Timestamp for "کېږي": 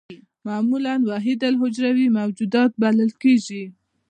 3.21-3.63